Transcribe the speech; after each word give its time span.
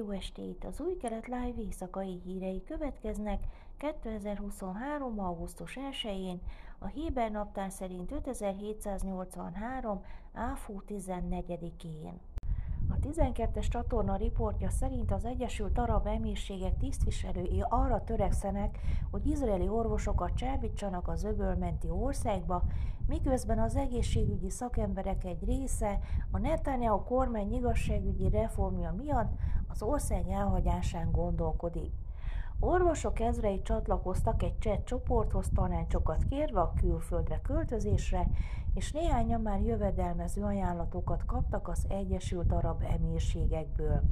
Jó 0.00 0.10
estét! 0.10 0.64
Az 0.64 0.80
új 0.80 0.96
kelet 0.96 1.26
live 1.26 1.62
éjszakai 1.62 2.20
hírei 2.24 2.62
következnek 2.64 3.44
2023. 3.76 5.20
augusztus 5.20 5.78
1-én, 5.90 6.40
a 6.78 6.86
Héber 6.86 7.30
naptár 7.30 7.70
szerint 7.70 8.12
5783. 8.12 10.04
áfú 10.32 10.82
14-én. 10.88 12.20
A 13.00 13.02
12-es 13.02 13.68
csatorna 13.68 14.16
riportja 14.16 14.70
szerint 14.70 15.12
az 15.12 15.24
Egyesült 15.24 15.78
Arab 15.78 16.06
Emírségek 16.06 16.76
tisztviselői 16.76 17.64
arra 17.68 18.04
törekszenek, 18.04 18.78
hogy 19.10 19.26
izraeli 19.26 19.68
orvosokat 19.68 20.34
csábítsanak 20.34 21.08
az 21.08 21.24
öbölmenti 21.24 21.88
országba, 21.88 22.62
miközben 23.06 23.58
az 23.58 23.76
egészségügyi 23.76 24.50
szakemberek 24.50 25.24
egy 25.24 25.44
része 25.44 25.98
a 26.30 26.38
Netanyahu 26.38 27.04
kormány 27.04 27.52
igazságügyi 27.52 28.28
reformja 28.28 28.94
miatt 28.96 29.32
az 29.68 29.82
ország 29.82 30.28
elhagyásán 30.28 31.10
gondolkodik. 31.10 31.92
Orvosok 32.62 33.20
ezrei 33.20 33.62
csatlakoztak 33.62 34.42
egy 34.42 34.58
cset 34.58 34.84
csoporthoz 34.84 35.48
tanácsokat 35.54 36.24
kérve 36.24 36.60
a 36.60 36.72
külföldre 36.80 37.40
költözésre, 37.42 38.26
és 38.74 38.92
néhányan 38.92 39.40
már 39.40 39.60
jövedelmező 39.60 40.42
ajánlatokat 40.42 41.24
kaptak 41.26 41.68
az 41.68 41.86
Egyesült 41.88 42.52
Arab 42.52 42.82
Emírségekből. 42.82 44.02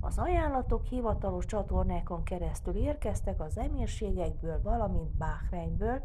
Az 0.00 0.18
ajánlatok 0.18 0.84
hivatalos 0.84 1.46
csatornákon 1.46 2.22
keresztül 2.22 2.74
érkeztek 2.74 3.40
az 3.40 3.58
emírségekből, 3.58 4.60
valamint 4.62 5.10
Bahreinből, 5.10 6.02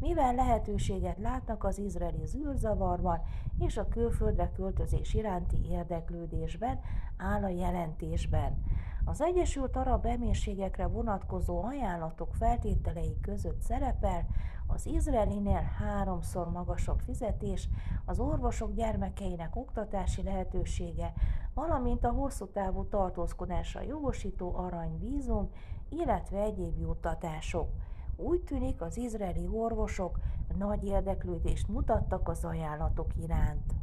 mivel 0.00 0.34
lehetőséget 0.34 1.18
látnak 1.18 1.64
az 1.64 1.78
izraeli 1.78 2.26
zűrzavarban 2.26 3.20
és 3.58 3.76
a 3.76 3.88
külföldre 3.88 4.50
költözés 4.56 5.14
iránti 5.14 5.56
érdeklődésben, 5.70 6.80
áll 7.16 7.42
a 7.44 7.48
jelentésben. 7.48 8.62
Az 9.04 9.20
Egyesült 9.20 9.76
Arab 9.76 10.06
Emírségekre 10.06 10.86
vonatkozó 10.86 11.62
ajánlatok 11.64 12.34
feltételei 12.34 13.16
között 13.20 13.60
szerepel 13.60 14.26
az 14.66 14.86
izraelinél 14.86 15.62
háromszor 15.78 16.50
magasabb 16.50 17.00
fizetés, 17.00 17.68
az 18.04 18.18
orvosok 18.18 18.74
gyermekeinek 18.74 19.56
oktatási 19.56 20.22
lehetősége, 20.22 21.12
valamint 21.54 22.04
a 22.04 22.10
hosszú 22.10 22.46
távú 22.46 22.84
tartózkodásra 22.84 23.80
jogosító 23.80 24.54
aranyvízum, 24.56 25.50
illetve 25.88 26.38
egyéb 26.38 26.78
juttatások. 26.78 27.68
Úgy 28.16 28.40
tűnik, 28.40 28.80
az 28.80 28.96
izraeli 28.96 29.48
orvosok 29.52 30.18
nagy 30.58 30.84
érdeklődést 30.84 31.68
mutattak 31.68 32.28
az 32.28 32.44
ajánlatok 32.44 33.06
iránt. 33.22 33.79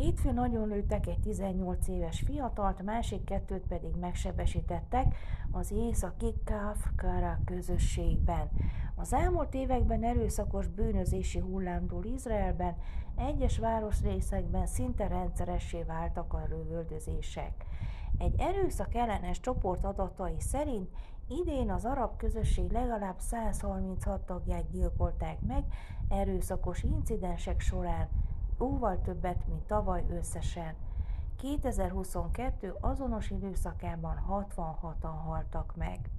Hétfőn 0.00 0.34
nagyon 0.34 0.68
lőttek 0.68 1.06
egy 1.06 1.20
18 1.20 1.88
éves 1.88 2.22
fiatalt, 2.26 2.82
másik 2.82 3.24
kettőt 3.24 3.66
pedig 3.68 3.96
megsebesítettek 4.00 5.14
az 5.50 5.70
északi 5.70 6.34
Kafkara 6.44 7.38
közösségben. 7.44 8.50
Az 8.94 9.12
elmúlt 9.12 9.54
években 9.54 10.04
erőszakos 10.04 10.66
bűnözési 10.66 11.38
hullámdul 11.38 12.04
Izraelben, 12.04 12.76
egyes 13.16 13.58
városrészekben 13.58 14.66
szinte 14.66 15.06
rendszeressé 15.06 15.82
váltak 15.82 16.32
a 16.32 16.46
lövöldözések. 16.48 17.52
Egy 18.18 18.34
erőszak 18.38 18.94
ellenes 18.94 19.40
csoport 19.40 19.84
adatai 19.84 20.40
szerint 20.40 20.88
idén 21.28 21.70
az 21.70 21.84
arab 21.84 22.16
közösség 22.16 22.70
legalább 22.70 23.18
136 23.18 24.20
tagját 24.20 24.70
gyilkolták 24.70 25.40
meg 25.40 25.64
erőszakos 26.08 26.82
incidensek 26.82 27.60
során, 27.60 28.08
jóval 28.60 29.00
többet, 29.00 29.46
mint 29.48 29.66
tavaly 29.66 30.04
összesen. 30.10 30.74
2022 31.36 32.74
azonos 32.80 33.30
időszakában 33.30 34.24
66-an 34.30 35.14
haltak 35.24 35.76
meg. 35.76 36.10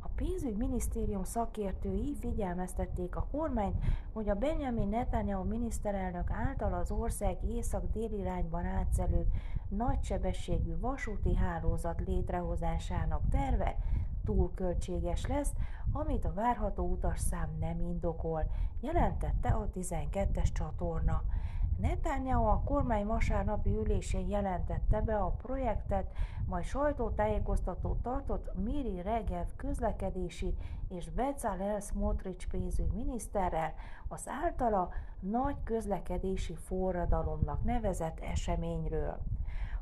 A 0.00 0.08
pénzügyminisztérium 0.14 1.24
szakértői 1.24 2.14
figyelmeztették 2.20 3.16
a 3.16 3.26
kormányt, 3.30 3.80
hogy 4.12 4.28
a 4.28 4.34
Benjamin 4.34 4.88
Netanyahu 4.88 5.44
miniszterelnök 5.44 6.30
által 6.30 6.74
az 6.74 6.90
ország 6.90 7.44
észak-déli 7.44 8.18
irányban 8.18 8.64
átszelő 8.64 9.26
nagysebességű 9.68 10.78
vasúti 10.80 11.34
hálózat 11.34 12.02
létrehozásának 12.06 13.22
terve 13.30 13.76
túl 14.24 14.52
költséges 14.54 15.26
lesz, 15.26 15.52
amit 15.92 16.24
a 16.24 16.32
várható 16.32 16.90
utasszám 16.90 17.56
nem 17.60 17.80
indokol, 17.80 18.50
jelentette 18.80 19.48
a 19.48 19.68
12-es 19.74 20.52
csatorna. 20.52 21.22
Netanyahu 21.78 22.44
a 22.44 22.62
kormány 22.64 23.06
vasárnapi 23.06 23.76
ülésén 23.76 24.28
jelentette 24.28 25.00
be 25.00 25.16
a 25.16 25.30
projektet, 25.30 26.10
majd 26.46 26.64
sajtótájékoztatót 26.64 28.02
tartott 28.02 28.50
Miri 28.64 29.02
Regev 29.02 29.46
közlekedési 29.56 30.54
és 30.88 31.10
Bezalel 31.10 31.80
Smotrich 31.80 32.48
pénzügyminiszterrel 32.48 33.74
az 34.08 34.28
általa 34.42 34.90
nagy 35.20 35.56
közlekedési 35.64 36.54
forradalomnak 36.54 37.64
nevezett 37.64 38.20
eseményről. 38.20 39.18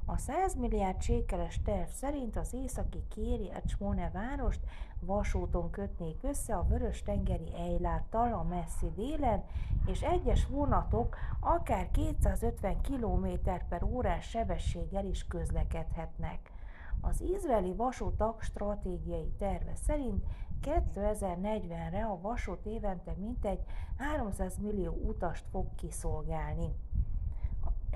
A 0.09 0.17
100 0.17 0.55
milliárd 0.55 1.01
sékeles 1.01 1.63
terv 1.63 1.89
szerint 1.89 2.37
az 2.37 2.53
északi 2.53 3.03
Kéri 3.09 3.51
Ecsmone 3.53 4.11
várost 4.11 4.61
vasúton 5.01 5.71
kötnék 5.71 6.23
össze 6.23 6.57
a 6.57 6.67
Vörös-tengeri 6.69 7.55
Ejláttal 7.57 8.33
a 8.33 8.43
messzi 8.43 8.91
délen, 8.95 9.45
és 9.87 10.03
egyes 10.03 10.47
vonatok 10.47 11.17
akár 11.41 11.91
250 11.91 12.81
km 12.81 13.27
per 13.69 13.83
órás 13.83 14.29
sebességgel 14.29 15.05
is 15.05 15.27
közlekedhetnek. 15.27 16.53
Az 17.01 17.21
izraeli 17.21 17.75
vasútak 17.75 18.43
stratégiai 18.43 19.33
terve 19.39 19.75
szerint 19.75 20.25
2040-re 20.63 22.05
a 22.05 22.21
vasút 22.21 22.67
évente 22.67 23.15
mintegy 23.19 23.61
300 23.97 24.59
millió 24.59 24.93
utast 24.93 25.45
fog 25.51 25.75
kiszolgálni. 25.75 26.75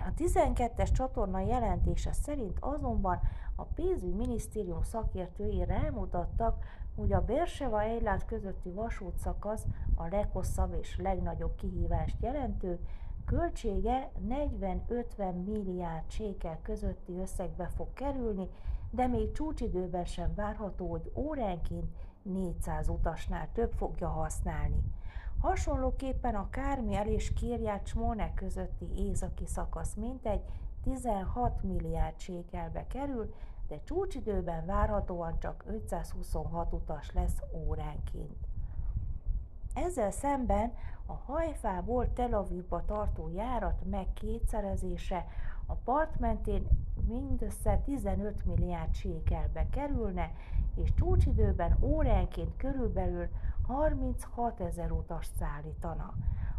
A 0.06 0.12
12-es 0.16 0.92
csatorna 0.92 1.40
jelentése 1.40 2.12
szerint 2.12 2.58
azonban 2.60 3.20
a 3.56 3.62
pénzügyminisztérium 3.62 4.82
szakértői 4.82 5.64
rámutattak, 5.64 6.64
hogy 6.96 7.12
a 7.12 7.24
Berseva 7.24 7.82
Eilát 7.82 8.24
közötti 8.24 8.70
vasútszakasz 8.70 9.64
a 9.94 10.06
leghosszabb 10.06 10.74
és 10.80 10.96
legnagyobb 10.98 11.54
kihívást 11.54 12.16
jelentő, 12.20 12.78
költsége 13.24 14.10
40-50 14.28 15.44
milliárd 15.44 16.10
sékel 16.10 16.58
közötti 16.62 17.18
összegbe 17.18 17.70
fog 17.76 17.92
kerülni, 17.92 18.48
de 18.90 19.06
még 19.06 19.32
csúcsidőben 19.32 20.04
sem 20.04 20.34
várható, 20.34 20.90
hogy 20.90 21.12
óránként 21.14 21.86
400 22.22 22.88
utasnál 22.88 23.48
több 23.52 23.72
fogja 23.72 24.08
használni. 24.08 24.82
Hasonlóképpen 25.40 26.34
a 26.34 26.50
Kármiel 26.50 27.06
és 27.06 27.32
Kirját 27.32 27.86
Smone 27.86 28.34
közötti 28.34 28.86
északi 28.96 29.46
szakasz 29.46 29.94
mintegy 29.94 30.40
16 30.82 31.62
milliárd 31.62 32.18
sékelbe 32.18 32.86
kerül, 32.86 33.34
de 33.68 33.80
csúcsidőben 33.84 34.66
várhatóan 34.66 35.38
csak 35.38 35.64
526 35.66 36.72
utas 36.72 37.12
lesz 37.12 37.42
óránként. 37.52 38.48
Ezzel 39.74 40.10
szemben 40.10 40.72
a 41.06 41.12
Hajfából 41.12 42.12
Tel 42.12 42.34
Avivba 42.34 42.84
tartó 42.84 43.28
járat 43.28 43.84
megkétszerezése 43.90 45.26
a 45.66 45.74
part 45.74 46.18
mentén 46.18 46.66
mindössze 47.06 47.76
15 47.84 48.44
milliárd 48.44 48.94
sékelbe 48.94 49.66
kerülne, 49.70 50.32
és 50.74 50.94
csúcsidőben 50.94 51.76
óránként 51.80 52.56
körülbelül 52.56 53.28
36 53.70 54.60
ezer 54.60 54.90
utast 54.90 55.30
szállítana. 55.38 56.14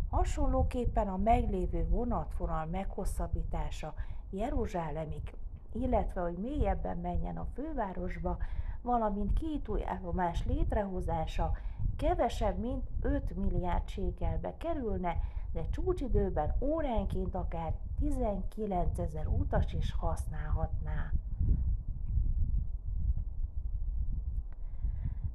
Hasonlóképpen 0.10 1.08
a 1.08 1.18
meglévő 1.18 1.88
vonatvonal 1.90 2.66
meghosszabbítása 2.66 3.94
Jeruzsálemig, 4.30 5.34
illetve 5.72 6.22
hogy 6.22 6.38
mélyebben 6.38 6.98
menjen 6.98 7.38
a 7.38 7.48
fővárosba, 7.54 8.38
valamint 8.82 9.34
két 9.34 9.68
új 9.68 9.84
állomás 9.86 10.46
létrehozása 10.46 11.52
kevesebb, 11.98 12.58
mint 12.58 12.90
5 13.02 13.36
milliárd 13.36 13.88
sékelbe 13.88 14.58
kerülne, 14.58 15.18
de 15.54 15.70
csúcsidőben 15.70 16.56
óránként 16.60 17.36
akár 17.36 17.74
19 18.00 19.00
ezer 19.00 19.28
utas 19.28 19.74
is 19.74 19.92
használhatná. 19.92 21.12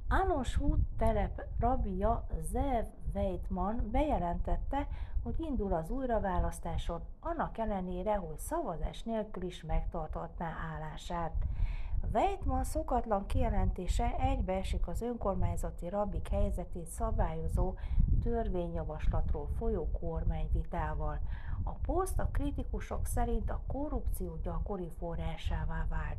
Ános 0.09 0.57
út 0.59 0.79
telep 0.97 1.41
rabia 1.59 2.27
Zev 2.41 2.85
Weitman 3.13 3.89
bejelentette, 3.91 4.87
hogy 5.23 5.35
indul 5.39 5.73
az 5.73 5.89
újraválasztáson, 5.89 7.01
annak 7.19 7.57
ellenére, 7.57 8.15
hogy 8.15 8.37
szavazás 8.37 9.03
nélkül 9.03 9.43
is 9.43 9.63
megtartatná 9.63 10.53
állását. 10.75 11.33
Weitman 12.13 12.63
szokatlan 12.63 13.25
kijelentése 13.25 14.15
egybeesik 14.19 14.87
az 14.87 15.01
önkormányzati 15.01 15.89
rabik 15.89 16.27
helyzetét 16.27 16.87
szabályozó 16.87 17.73
törvényjavaslatról 18.23 19.47
folyó 19.57 19.89
kormányvitával. 19.91 21.19
A 21.63 21.71
poszt 21.71 22.19
a 22.19 22.29
kritikusok 22.31 23.05
szerint 23.05 23.49
a 23.49 23.61
korrupció 23.67 24.37
gyakori 24.43 24.89
forrásává 24.97 25.85
vált. 25.89 26.17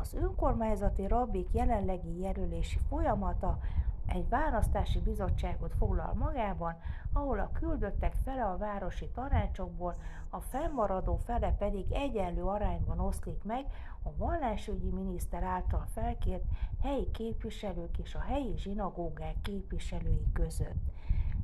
Az 0.00 0.14
önkormányzati 0.14 1.06
rabbik 1.06 1.48
jelenlegi 1.52 2.20
jelölési 2.20 2.78
folyamata 2.88 3.58
egy 4.06 4.28
választási 4.28 5.00
bizottságot 5.00 5.74
foglal 5.78 6.14
magában, 6.14 6.76
ahol 7.12 7.38
a 7.38 7.50
küldöttek 7.52 8.14
fele 8.24 8.44
a 8.44 8.56
városi 8.56 9.08
tanácsokból, 9.14 9.96
a 10.30 10.40
fennmaradó 10.40 11.16
fele 11.16 11.54
pedig 11.58 11.92
egyenlő 11.92 12.42
arányban 12.42 13.00
oszlik 13.00 13.44
meg 13.44 13.64
a 14.02 14.16
vallásügyi 14.16 14.90
miniszter 14.90 15.42
által 15.42 15.86
felkért 15.92 16.44
helyi 16.82 17.10
képviselők 17.10 17.98
és 17.98 18.14
a 18.14 18.20
helyi 18.20 18.56
zsinagógák 18.56 19.40
képviselői 19.42 20.26
között. 20.32 20.94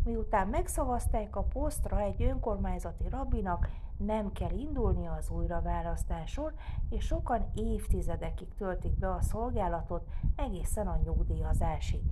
Miután 0.04 0.48
megszavazták 0.48 1.36
a 1.36 1.42
posztra 1.42 2.00
egy 2.00 2.22
önkormányzati 2.22 3.08
rabbinak, 3.08 3.68
nem 4.04 4.32
kell 4.32 4.58
indulni 4.58 5.06
az 5.06 5.30
újraválasztáson, 5.30 6.52
és 6.90 7.04
sokan 7.04 7.50
évtizedekig 7.54 8.54
töltik 8.54 8.98
be 8.98 9.10
a 9.10 9.22
szolgálatot 9.22 10.08
egészen 10.36 10.86
a 10.86 11.00
nyugdíjazásig. 11.04 12.02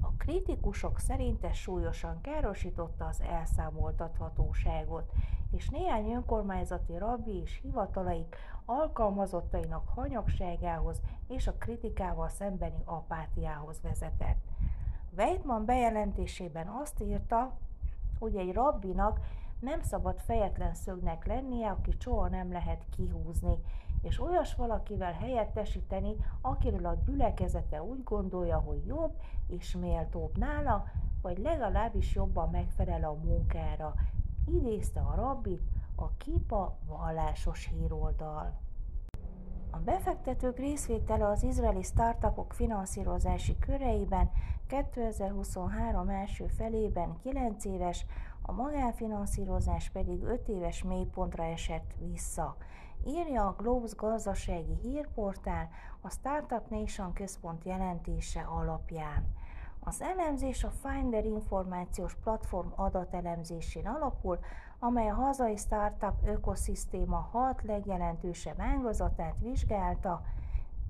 A 0.00 0.12
kritikusok 0.16 0.98
szerint 0.98 1.44
ez 1.44 1.54
súlyosan 1.56 2.20
károsította 2.20 3.06
az 3.06 3.20
elszámoltathatóságot, 3.20 5.12
és 5.50 5.68
néhány 5.68 6.10
önkormányzati 6.10 6.98
rabbi 6.98 7.40
és 7.40 7.58
hivatalaik 7.62 8.36
alkalmazottainak 8.64 9.88
hanyagságához 9.88 11.00
és 11.28 11.46
a 11.46 11.54
kritikával 11.58 12.28
szembeni 12.28 12.82
apátiához 12.84 13.80
vezetett. 13.82 14.42
Weidman 15.16 15.64
bejelentésében 15.64 16.66
azt 16.68 17.00
írta, 17.00 17.56
hogy 18.18 18.36
egy 18.36 18.52
rabbinak 18.52 19.20
nem 19.62 19.82
szabad 19.82 20.18
fejetlen 20.18 20.74
szögnek 20.74 21.26
lennie, 21.26 21.70
aki 21.70 21.94
soha 21.98 22.28
nem 22.28 22.52
lehet 22.52 22.84
kihúzni, 22.90 23.58
és 24.02 24.20
olyas 24.20 24.54
valakivel 24.54 25.12
helyettesíteni, 25.12 26.16
akiről 26.40 26.86
a 26.86 26.98
gyülekezete 27.06 27.82
úgy 27.82 28.02
gondolja, 28.04 28.58
hogy 28.58 28.86
jobb 28.86 29.20
és 29.46 29.76
méltóbb 29.76 30.38
nála, 30.38 30.84
vagy 31.20 31.38
legalábbis 31.38 32.14
jobban 32.14 32.50
megfelel 32.50 33.04
a 33.04 33.12
munkára, 33.12 33.94
idézte 34.46 35.00
a 35.00 35.14
rabbit 35.14 35.62
a 35.94 36.16
Kipa 36.16 36.78
vallásos 36.86 37.66
híroldal. 37.66 38.61
A 39.74 39.78
befektetők 39.78 40.58
részvétele 40.58 41.28
az 41.28 41.42
izraeli 41.42 41.82
startupok 41.82 42.52
finanszírozási 42.52 43.58
köreiben 43.58 44.30
2023 44.66 46.08
első 46.08 46.46
felében 46.46 47.16
9 47.22 47.64
éves, 47.64 48.06
a 48.42 48.52
magánfinanszírozás 48.52 49.90
pedig 49.90 50.22
5 50.22 50.48
éves 50.48 50.82
mélypontra 50.82 51.44
esett 51.44 51.94
vissza. 51.98 52.56
Írja 53.06 53.46
a 53.46 53.54
Globes 53.58 53.94
gazdasági 53.94 54.78
hírportál 54.82 55.68
a 56.00 56.10
Startup 56.10 56.70
Nation 56.70 57.12
központ 57.12 57.64
jelentése 57.64 58.40
alapján. 58.40 59.24
Az 59.80 60.00
elemzés 60.02 60.64
a 60.64 60.72
Finder 60.82 61.24
információs 61.24 62.14
platform 62.14 62.68
adatelemzésén 62.74 63.86
alapul, 63.86 64.38
amely 64.84 65.08
a 65.08 65.14
hazai 65.14 65.56
startup 65.56 66.14
ökoszisztéma 66.26 67.16
hat 67.16 67.62
legjelentősebb 67.62 68.60
ágazatát 68.60 69.34
vizsgálta, 69.40 70.22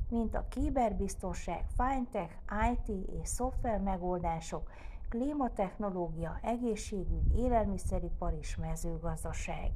mint 0.08 0.34
a 0.34 0.46
kiberbiztonság, 0.48 1.64
fintech, 1.76 2.32
IT 2.72 3.08
és 3.20 3.28
szoftver 3.28 3.80
megoldások, 3.80 4.70
klímatechnológia, 5.08 6.38
egészségügy, 6.42 7.36
élelmiszeripar 7.36 8.32
és 8.40 8.56
mezőgazdaság. 8.56 9.70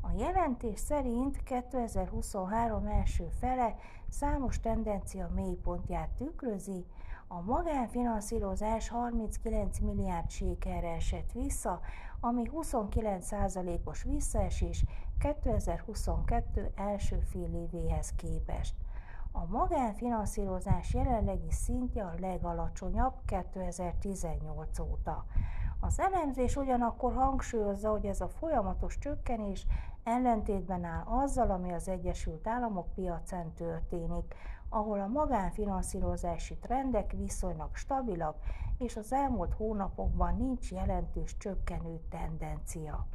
A 0.00 0.10
jelentés 0.18 0.78
szerint 0.78 1.42
2023 1.42 2.86
első 2.86 3.28
fele 3.40 3.76
számos 4.08 4.60
tendencia 4.60 5.30
mélypontját 5.34 6.08
tükrözi, 6.08 6.86
a 7.28 7.40
magánfinanszírozás 7.40 8.88
39 8.88 9.78
milliárd 9.78 10.30
sékerre 10.30 10.88
esett 10.88 11.32
vissza, 11.32 11.80
ami 12.20 12.50
29%-os 12.54 14.02
visszaesés 14.02 14.84
2022 15.18 16.72
első 16.74 17.18
fél 17.18 17.54
évéhez 17.54 18.12
képest. 18.16 18.74
A 19.32 19.46
magánfinanszírozás 19.46 20.94
jelenlegi 20.94 21.50
szintje 21.50 22.04
a 22.04 22.14
legalacsonyabb 22.20 23.14
2018 23.24 24.78
óta. 24.78 25.24
Az 25.80 26.00
elemzés 26.00 26.56
ugyanakkor 26.56 27.14
hangsúlyozza, 27.14 27.90
hogy 27.90 28.04
ez 28.04 28.20
a 28.20 28.28
folyamatos 28.28 28.98
csökkenés 28.98 29.66
ellentétben 30.04 30.84
áll 30.84 31.04
azzal, 31.04 31.50
ami 31.50 31.72
az 31.72 31.88
Egyesült 31.88 32.46
Államok 32.46 32.94
piacán 32.94 33.52
történik, 33.52 34.34
ahol 34.68 35.00
a 35.00 35.06
magánfinanszírozási 35.06 36.56
trendek 36.56 37.12
viszonylag 37.12 37.76
stabilak, 37.76 38.36
és 38.78 38.96
az 38.96 39.12
elmúlt 39.12 39.54
hónapokban 39.54 40.36
nincs 40.36 40.70
jelentős 40.72 41.36
csökkenő 41.36 42.00
tendencia. 42.10 43.06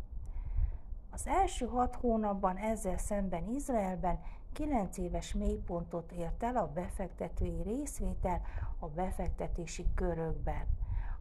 Az 1.10 1.28
első 1.28 1.66
hat 1.66 1.96
hónapban 1.96 2.58
ezzel 2.58 2.98
szemben 2.98 3.48
Izraelben 3.48 4.20
9 4.54 4.98
éves 4.98 5.34
mélypontot 5.34 6.12
ért 6.12 6.44
el 6.44 6.56
a 6.56 6.72
befektetői 6.74 7.62
részvétel 7.62 8.42
a 8.80 8.88
befektetési 8.88 9.86
körökben. 9.96 10.66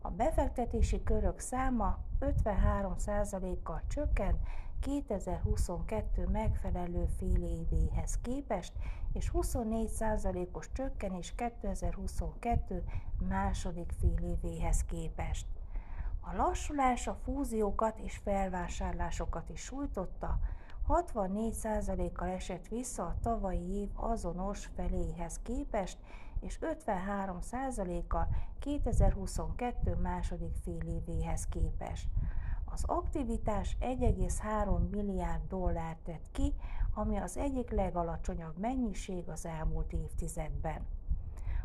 A 0.00 0.10
befektetési 0.10 1.02
körök 1.02 1.38
száma 1.38 1.98
53%-kal 2.20 3.82
csökkent 3.88 4.38
2022 4.80 6.26
megfelelő 6.26 7.06
fél 7.18 7.42
évéhez 7.42 8.18
képest, 8.22 8.72
és 9.12 9.30
24%-os 9.34 10.68
csökkenés 10.72 11.34
2022 11.34 12.84
második 13.28 13.92
fél 14.00 14.36
évéhez 14.42 14.84
képest. 14.84 15.46
A 16.20 16.36
lassulás 16.36 17.06
a 17.06 17.18
fúziókat 17.24 17.98
és 17.98 18.16
felvásárlásokat 18.16 19.48
is 19.48 19.60
sújtotta, 19.60 20.38
64%-kal 20.88 22.28
esett 22.28 22.68
vissza 22.68 23.02
a 23.02 23.16
tavalyi 23.22 23.80
év 23.80 23.88
azonos 23.94 24.66
feléhez 24.74 25.40
képest, 25.42 25.98
és 26.40 26.58
53%-kal 26.60 28.28
2022 28.58 29.94
második 29.94 30.54
fél 30.64 30.82
évéhez 30.86 31.46
képest. 31.46 32.08
Az 32.72 32.84
aktivitás 32.86 33.76
1,3 33.80 34.90
milliárd 34.90 35.42
dollár 35.48 35.96
tett 36.04 36.28
ki, 36.32 36.54
ami 36.94 37.16
az 37.16 37.36
egyik 37.36 37.70
legalacsonyabb 37.70 38.58
mennyiség 38.58 39.28
az 39.28 39.46
elmúlt 39.46 39.92
évtizedben. 39.92 40.86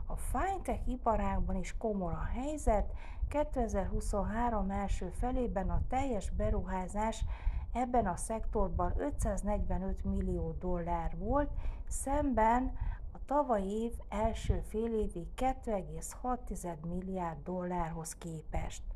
A 0.05 0.15
fintech 0.15 0.87
iparágban 0.89 1.55
is 1.55 1.77
komor 1.77 2.11
a 2.11 2.29
helyzet, 2.33 2.91
2023 3.27 4.69
első 4.69 5.09
felében 5.09 5.69
a 5.69 5.81
teljes 5.87 6.29
beruházás 6.29 7.25
ebben 7.73 8.07
a 8.07 8.15
szektorban 8.15 8.93
545 8.97 10.03
millió 10.03 10.55
dollár 10.59 11.17
volt, 11.17 11.49
szemben 11.87 12.73
a 13.11 13.17
tavalyi 13.25 13.81
év 13.83 13.93
első 14.09 14.61
félévi 14.67 15.27
2,6 15.37 16.79
milliárd 16.87 17.43
dollárhoz 17.43 18.15
képest. 18.15 18.94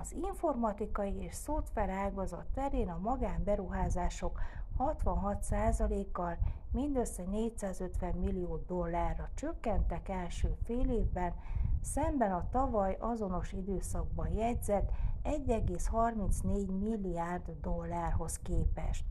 Az 0.00 0.12
informatikai 0.12 1.14
és 1.14 1.34
szoftver 1.34 1.88
ágazat 1.88 2.46
terén 2.54 2.88
a 2.88 2.98
magánberuházások 2.98 4.40
66%-kal 4.78 6.38
mindössze 6.70 7.22
450 7.22 8.14
millió 8.14 8.56
dollárra 8.66 9.28
csökkentek 9.34 10.08
első 10.08 10.56
fél 10.64 10.90
évben, 10.90 11.34
szemben 11.80 12.32
a 12.32 12.48
tavaly 12.50 12.96
azonos 13.00 13.52
időszakban 13.52 14.28
jegyzett 14.28 14.90
1,34 15.24 16.78
milliárd 16.78 17.50
dollárhoz 17.60 18.38
képest. 18.38 19.04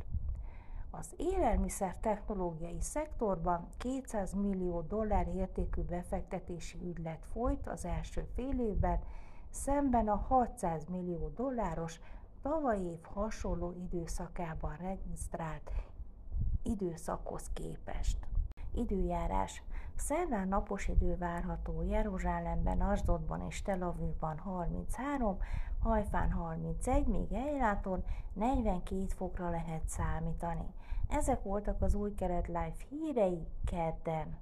Az 0.89 1.13
élelmiszer 1.17 1.97
technológiai 1.97 2.81
szektorban 2.81 3.67
200 3.77 4.33
millió 4.33 4.81
dollár 4.81 5.27
értékű 5.27 5.81
befektetési 5.81 6.79
ügylet 6.83 7.25
folyt 7.31 7.67
az 7.67 7.85
első 7.85 8.27
fél 8.35 8.59
évben, 8.59 8.99
szemben 9.53 10.07
a 10.07 10.15
600 10.15 10.85
millió 10.85 11.31
dolláros 11.35 11.99
tavalyi 12.41 12.85
év 12.85 13.03
hasonló 13.03 13.71
időszakában 13.71 14.75
regisztrált 14.75 15.71
időszakhoz 16.63 17.49
képest. 17.53 18.17
Időjárás. 18.71 19.63
Szerdán 19.95 20.47
napos 20.47 20.87
idő 20.87 21.17
várható 21.17 21.81
Jeruzsálemben, 21.81 22.81
Asdodban 22.81 23.41
és 23.41 23.61
Tel 23.61 23.81
Avivban 23.81 24.37
33, 24.37 25.37
Hajfán 25.79 26.31
31, 26.31 27.05
míg 27.05 27.33
Eiláton 27.33 28.03
42 28.33 29.05
fokra 29.07 29.49
lehet 29.49 29.87
számítani. 29.87 30.73
Ezek 31.09 31.43
voltak 31.43 31.81
az 31.81 31.93
új 31.93 32.13
keret 32.13 32.47
live 32.47 32.75
hírei 32.89 33.47
kedden. 33.65 34.37